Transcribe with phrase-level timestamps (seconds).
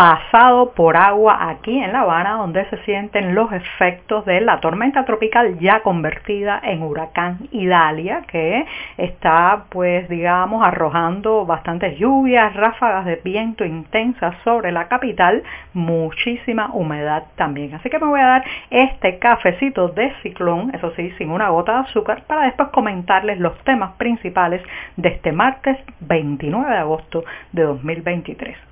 [0.00, 5.04] pasado por agua aquí en La Habana, donde se sienten los efectos de la tormenta
[5.04, 8.64] tropical ya convertida en huracán Idalia, que
[8.96, 15.42] está, pues, digamos, arrojando bastantes lluvias, ráfagas de viento intensas sobre la capital,
[15.74, 17.74] muchísima humedad también.
[17.74, 21.72] Así que me voy a dar este cafecito de ciclón, eso sí, sin una gota
[21.72, 24.62] de azúcar, para después comentarles los temas principales
[24.96, 28.69] de este martes 29 de agosto de 2023.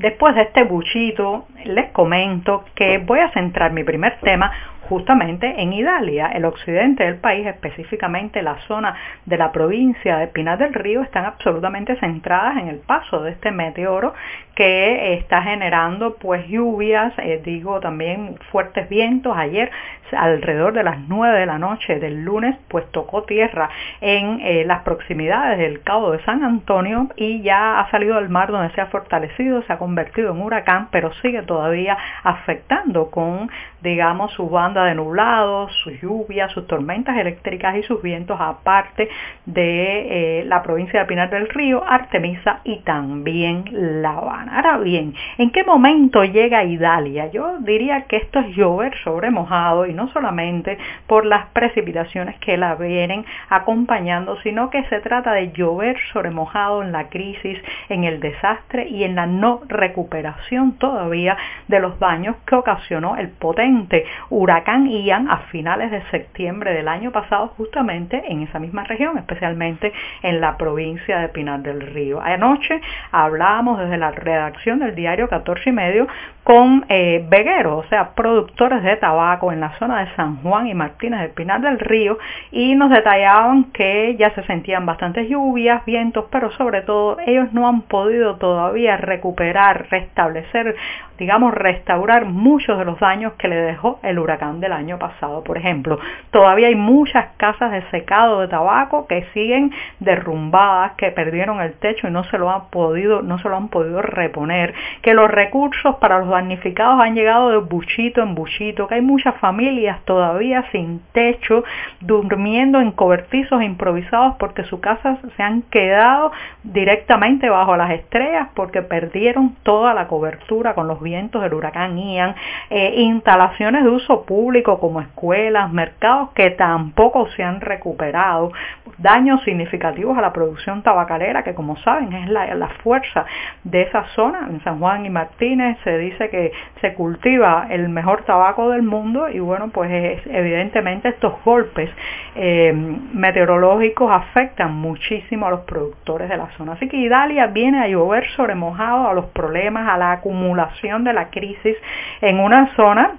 [0.00, 4.50] Después de este buchito, les comento que voy a centrar mi primer tema
[4.88, 8.94] justamente en Italia, el occidente del país, específicamente la zona
[9.26, 13.50] de la provincia de Pinar del Río, están absolutamente centradas en el paso de este
[13.50, 14.14] meteoro
[14.60, 19.34] que está generando pues lluvias, eh, digo también fuertes vientos.
[19.34, 19.70] Ayer
[20.12, 23.70] alrededor de las 9 de la noche del lunes pues tocó tierra
[24.02, 28.50] en eh, las proximidades del Cabo de San Antonio y ya ha salido al mar
[28.50, 33.50] donde se ha fortalecido, se ha convertido en huracán, pero sigue todavía afectando con
[33.82, 39.08] digamos su banda de nublados, sus lluvias, sus tormentas eléctricas y sus vientos, aparte
[39.46, 43.64] de eh, la provincia de Pinar del Río, Artemisa y también
[44.02, 44.49] La Habana.
[44.52, 47.30] Ahora bien, ¿en qué momento llega Idalia?
[47.30, 52.56] Yo diría que esto es llover sobre mojado y no solamente por las precipitaciones que
[52.56, 58.02] la vienen acompañando, sino que se trata de llover sobre mojado en la crisis, en
[58.02, 61.36] el desastre y en la no recuperación todavía
[61.68, 67.12] de los daños que ocasionó el potente huracán Ian a finales de septiembre del año
[67.12, 72.20] pasado justamente en esa misma región, especialmente en la provincia de Pinar del Río.
[72.20, 72.80] Anoche
[73.12, 76.08] hablábamos desde la redacción del diario 14 y medio
[76.50, 80.74] con eh, vegueros, o sea, productores de tabaco en la zona de San Juan y
[80.74, 82.18] Martínez de Pinar del Río
[82.50, 87.68] y nos detallaban que ya se sentían bastantes lluvias, vientos, pero sobre todo ellos no
[87.68, 90.74] han podido todavía recuperar, restablecer,
[91.18, 95.44] digamos, restaurar muchos de los daños que le dejó el huracán del año pasado.
[95.44, 96.00] Por ejemplo,
[96.32, 102.08] todavía hay muchas casas de secado de tabaco que siguen derrumbadas, que perdieron el techo
[102.08, 105.94] y no se lo han podido, no se lo han podido reponer, que los recursos
[105.96, 111.00] para los damnificados han llegado de buchito en buchito, que hay muchas familias todavía sin
[111.12, 111.64] techo,
[112.00, 118.82] durmiendo en cobertizos improvisados porque sus casas se han quedado directamente bajo las estrellas porque
[118.82, 122.34] perdieron toda la cobertura con los vientos del huracán Ian,
[122.70, 128.52] eh, instalaciones de uso público como escuelas, mercados que tampoco se han recuperado,
[128.98, 133.26] daños significativos a la producción tabacalera que como saben es la, la fuerza
[133.64, 134.46] de esa zona.
[134.48, 139.28] En San Juan y Martínez se dice que se cultiva el mejor tabaco del mundo
[139.28, 139.90] y bueno pues
[140.26, 141.90] evidentemente estos golpes
[142.36, 142.72] eh,
[143.12, 146.72] meteorológicos afectan muchísimo a los productores de la zona.
[146.72, 151.12] Así que Italia viene a llover sobre mojado a los problemas, a la acumulación de
[151.12, 151.76] la crisis
[152.20, 153.18] en una zona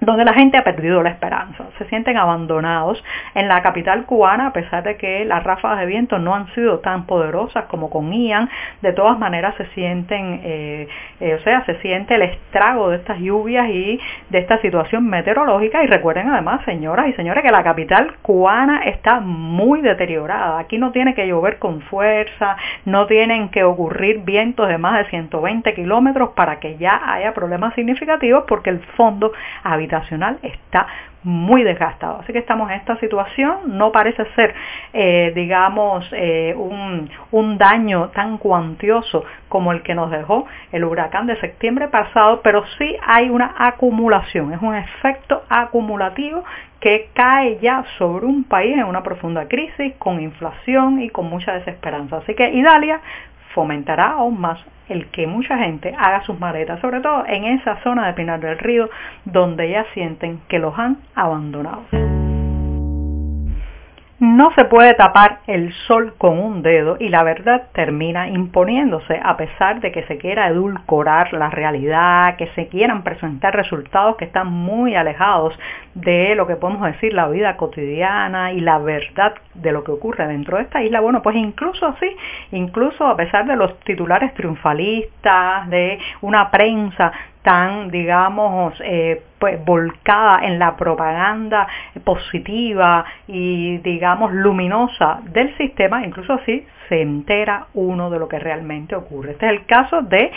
[0.00, 3.02] donde la gente ha perdido la esperanza, se sienten abandonados
[3.34, 6.80] en la capital cubana a pesar de que las ráfagas de viento no han sido
[6.80, 8.48] tan poderosas como con Ian,
[8.82, 10.88] de todas maneras se sienten, eh,
[11.20, 14.00] eh, o sea, se siente el estrago de estas lluvias y
[14.30, 15.82] de esta situación meteorológica.
[15.82, 20.92] Y recuerden además, señoras y señores, que la capital cubana está muy deteriorada, aquí no
[20.92, 26.30] tiene que llover con fuerza, no tienen que ocurrir vientos de más de 120 kilómetros
[26.30, 29.32] para que ya haya problemas significativos porque el fondo
[30.42, 30.86] está
[31.24, 32.20] muy desgastado.
[32.20, 34.54] Así que estamos en esta situación, no parece ser,
[34.92, 41.26] eh, digamos, eh, un, un daño tan cuantioso como el que nos dejó el huracán
[41.26, 46.44] de septiembre pasado, pero sí hay una acumulación, es un efecto acumulativo
[46.80, 51.54] que cae ya sobre un país en una profunda crisis, con inflación y con mucha
[51.54, 52.18] desesperanza.
[52.18, 53.00] Así que Italia
[53.54, 54.58] fomentará aún más
[54.88, 58.58] el que mucha gente haga sus maletas, sobre todo en esa zona de Pinar del
[58.58, 58.90] Río
[59.24, 62.13] donde ya sienten que los han abandonado.
[64.24, 69.36] No se puede tapar el sol con un dedo y la verdad termina imponiéndose a
[69.36, 74.50] pesar de que se quiera edulcorar la realidad, que se quieran presentar resultados que están
[74.50, 75.52] muy alejados
[75.92, 80.26] de lo que podemos decir la vida cotidiana y la verdad de lo que ocurre
[80.26, 81.00] dentro de esta isla.
[81.00, 82.16] Bueno, pues incluso así,
[82.50, 87.12] incluso a pesar de los titulares triunfalistas, de una prensa
[87.44, 91.68] tan, digamos, eh, pues, volcada en la propaganda
[92.02, 98.94] positiva y, digamos, luminosa del sistema, incluso así se entera uno de lo que realmente
[98.94, 99.32] ocurre.
[99.32, 100.30] Este es el caso de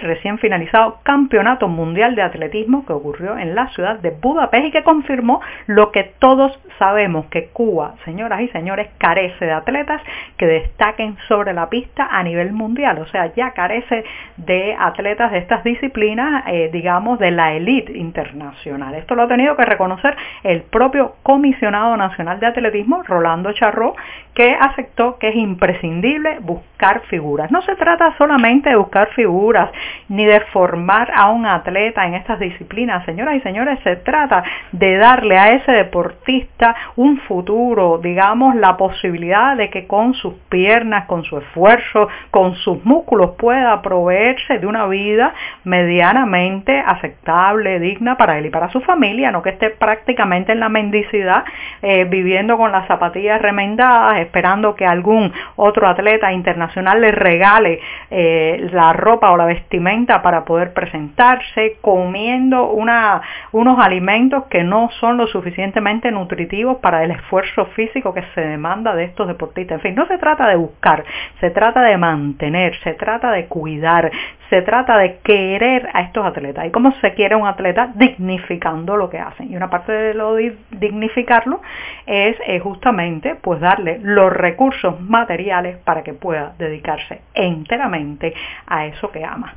[0.00, 4.82] recién finalizado Campeonato Mundial de Atletismo que ocurrió en la ciudad de Budapest y que
[4.82, 10.02] confirmó lo que todos sabemos que Cuba, señoras y señores, carece de atletas
[10.36, 14.04] que destaquen sobre la pista a nivel mundial, o sea, ya carece
[14.36, 18.94] de atletas de estas disciplinas, eh, digamos, de la élite internacional.
[18.94, 23.94] Esto lo ha tenido que reconocer el propio comisionado nacional de atletismo, Rolando Charró,
[24.34, 27.50] que aceptó que es imprescindible buscar figuras.
[27.50, 29.70] No se trata solamente de buscar figuras
[30.08, 34.42] ni de formar a un atleta en estas disciplinas, señoras y señores, se trata
[34.72, 41.06] de darle a ese deportista un futuro, digamos, la posibilidad de que con sus piernas,
[41.06, 45.32] con su esfuerzo, con sus músculos pueda proveerse de una vida
[45.64, 50.68] medianamente aceptable, digna para él y para su familia, no que esté prácticamente en la
[50.68, 51.44] mendicidad,
[51.82, 57.80] eh, viviendo con las zapatillas remendadas, esperando que algún otro atleta internacional le regale
[58.10, 65.16] eh, la ropa o la vestimenta para poder presentarse, comiendo unos alimentos que no son
[65.16, 69.76] lo suficientemente nutritivos para el esfuerzo físico que se demanda de estos deportistas.
[69.76, 71.04] En fin, no se trata de buscar,
[71.40, 74.10] se trata de mantener, se trata de cuidar,
[74.50, 76.66] se trata de querer a estos atletas.
[76.66, 77.92] ¿Y cómo se quiere un atleta?
[77.94, 79.50] Dignificando lo que hacen.
[79.50, 81.60] Y una parte de lo dignificarlo
[82.06, 88.34] es eh, justamente pues darle los recursos materiales para que pueda dedicarse enteramente
[88.66, 89.54] a eso que ama.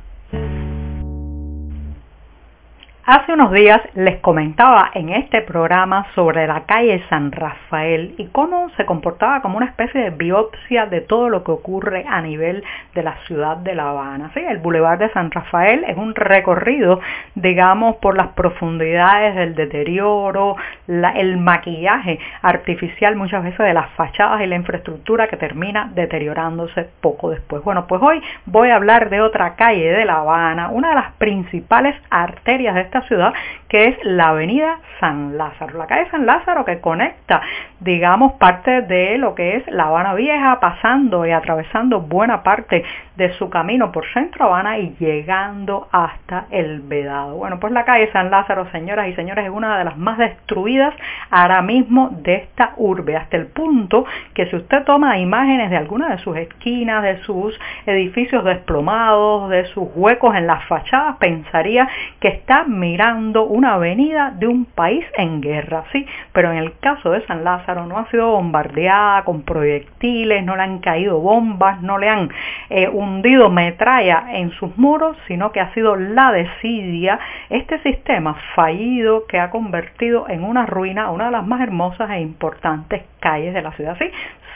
[3.10, 8.68] Hace unos días les comentaba en este programa sobre la calle San Rafael y cómo
[8.76, 12.62] se comportaba como una especie de biopsia de todo lo que ocurre a nivel
[12.94, 14.30] de la ciudad de La Habana.
[14.34, 14.40] ¿sí?
[14.40, 17.00] El Boulevard de San Rafael es un recorrido,
[17.34, 20.56] digamos, por las profundidades del deterioro,
[20.86, 27.30] el maquillaje artificial muchas veces de las fachadas y la infraestructura que termina deteriorándose poco
[27.30, 27.64] después.
[27.64, 31.12] Bueno, pues hoy voy a hablar de otra calle de La Habana, una de las
[31.12, 33.32] principales arterias de esta ciudad,
[33.68, 35.78] que es la avenida San Lázaro.
[35.78, 37.40] La calle San Lázaro que conecta,
[37.80, 42.84] digamos, parte de lo que es La Habana Vieja, pasando y atravesando buena parte
[43.16, 47.36] de su camino por Centro Habana y llegando hasta el Vedado.
[47.36, 50.94] Bueno, pues la calle San Lázaro, señoras y señores, es una de las más destruidas
[51.30, 54.04] ahora mismo de esta urbe, hasta el punto
[54.34, 59.66] que si usted toma imágenes de alguna de sus esquinas, de sus edificios desplomados, de
[59.66, 61.88] sus huecos en las fachadas, pensaría
[62.20, 67.10] que está mirando una avenida de un país en guerra, sí, pero en el caso
[67.10, 71.98] de San Lázaro no ha sido bombardeada con proyectiles, no le han caído bombas, no
[71.98, 72.30] le han
[72.70, 77.18] eh, hundido metralla en sus muros, sino que ha sido la desidia,
[77.50, 82.20] este sistema fallido que ha convertido en una ruina una de las más hermosas e
[82.20, 83.96] importantes calles de la ciudad.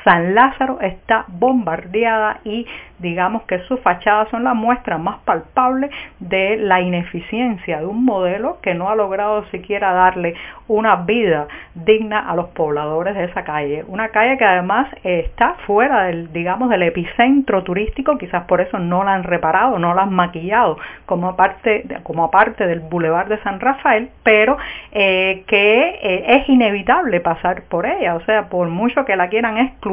[0.04, 2.66] San Lázaro está bombardeada y
[2.98, 5.90] digamos que sus fachadas son la muestra más palpable
[6.20, 10.34] de la ineficiencia de un modelo que no ha logrado siquiera darle
[10.68, 13.84] una vida digna a los pobladores de esa calle.
[13.88, 19.04] Una calle que además está fuera del, digamos, del epicentro turístico, quizás por eso no
[19.04, 24.10] la han reparado, no la han maquillado como parte, como del Boulevard de San Rafael,
[24.22, 24.56] pero
[24.90, 29.58] eh, que eh, es inevitable pasar por ella, o sea, por mucho que la quieran
[29.58, 29.91] excluir,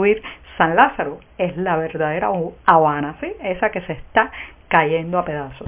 [0.58, 2.29] San Lázaro es la verdadera
[2.65, 3.32] Habana, ¿sí?
[3.44, 4.32] esa que se está
[4.68, 5.68] cayendo a pedazos.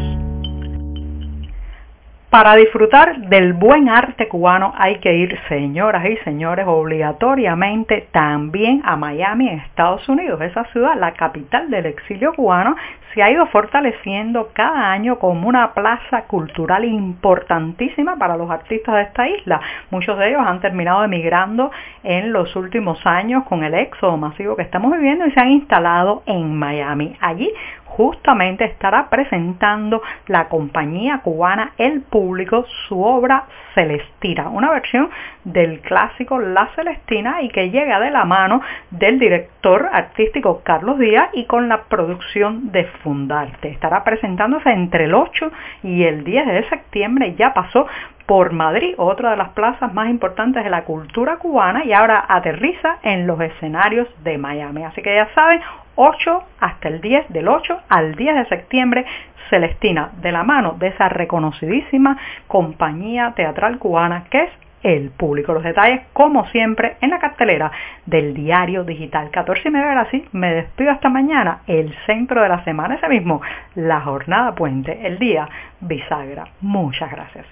[2.31, 8.95] Para disfrutar del buen arte cubano hay que ir, señoras y señores, obligatoriamente también a
[8.95, 10.39] Miami, Estados Unidos.
[10.39, 12.77] Esa ciudad, la capital del exilio cubano,
[13.13, 19.01] se ha ido fortaleciendo cada año como una plaza cultural importantísima para los artistas de
[19.01, 19.59] esta isla.
[19.89, 21.69] Muchos de ellos han terminado emigrando
[22.03, 26.23] en los últimos años con el éxodo masivo que estamos viviendo y se han instalado
[26.25, 27.17] en Miami.
[27.19, 27.51] Allí
[27.97, 35.09] justamente estará presentando la compañía cubana El Público su obra Celestina, una versión
[35.43, 41.29] del clásico La Celestina y que llega de la mano del director artístico Carlos Díaz
[41.33, 43.69] y con la producción de Fundarte.
[43.69, 45.51] Estará presentándose entre el 8
[45.83, 47.87] y el 10 de septiembre, ya pasó
[48.25, 52.99] por Madrid, otra de las plazas más importantes de la cultura cubana y ahora aterriza
[53.03, 54.83] en los escenarios de Miami.
[54.85, 55.59] Así que ya saben,
[55.95, 59.05] 8 hasta el 10, del 8 al 10 de septiembre,
[59.49, 62.17] Celestina, de la mano de esa reconocidísima
[62.47, 64.49] compañía teatral cubana que es
[64.83, 65.53] el público.
[65.53, 67.71] Los detalles, como siempre, en la cartelera
[68.05, 69.29] del diario digital.
[69.29, 73.41] 14 y media así, me despido hasta mañana, el centro de la semana, ese mismo,
[73.75, 75.47] la jornada puente, el día
[75.81, 76.45] bisagra.
[76.61, 77.45] Muchas gracias.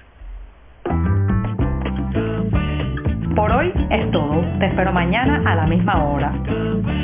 [3.35, 4.43] Por hoy es todo.
[4.59, 6.33] Te espero mañana a la misma hora.